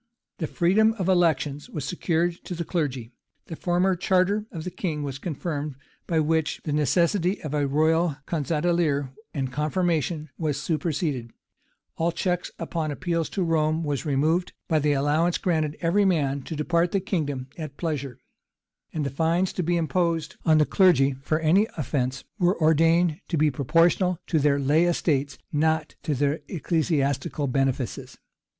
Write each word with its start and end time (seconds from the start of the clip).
The 0.39 0.47
freedom 0.47 0.93
of 0.93 1.07
elections 1.07 1.69
was 1.69 1.85
secured 1.85 2.43
to 2.45 2.55
the 2.55 2.65
clergy: 2.65 3.11
the 3.45 3.55
former 3.55 3.95
charter 3.95 4.47
of 4.51 4.63
the 4.63 4.71
king 4.71 5.03
was 5.03 5.19
confirmed, 5.19 5.75
by 6.07 6.19
which 6.19 6.59
the 6.63 6.73
necessity 6.73 7.39
of 7.43 7.53
a 7.53 7.67
royal 7.67 8.15
conge 8.25 8.47
d'élire 8.47 9.11
and 9.35 9.51
confirmation 9.53 10.31
was 10.39 10.59
superseded: 10.59 11.29
all 11.97 12.11
check 12.11 12.45
upon 12.57 12.89
appeals 12.89 13.29
to 13.29 13.43
Rome 13.43 13.83
was 13.83 14.03
removed, 14.03 14.53
by 14.67 14.79
the 14.79 14.93
allowance 14.93 15.37
granted 15.37 15.77
every 15.81 16.03
man 16.05 16.41
to 16.45 16.55
depart 16.55 16.93
the 16.93 16.99
kingdom 16.99 17.45
at 17.55 17.77
pleasure: 17.77 18.17
and 18.91 19.05
the 19.05 19.11
fines 19.11 19.53
to 19.53 19.61
be 19.61 19.77
imposed 19.77 20.35
on 20.43 20.57
the 20.57 20.65
clergy, 20.65 21.13
for 21.21 21.37
any 21.41 21.67
offence, 21.77 22.23
were 22.39 22.59
ordained 22.59 23.21
to 23.27 23.37
be 23.37 23.51
proportional 23.51 24.17
to 24.25 24.39
their 24.39 24.57
lay 24.57 24.85
estates, 24.85 25.37
not 25.53 25.93
to 26.01 26.15
their 26.15 26.39
ecclesiastical 26.47 27.45
benefices. 27.45 28.17